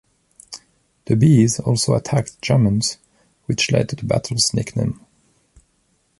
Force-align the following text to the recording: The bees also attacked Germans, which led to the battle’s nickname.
The 1.05 1.15
bees 1.15 1.59
also 1.59 1.93
attacked 1.93 2.41
Germans, 2.41 2.97
which 3.45 3.71
led 3.71 3.89
to 3.89 3.95
the 3.95 4.03
battle’s 4.05 4.51
nickname. 4.51 4.99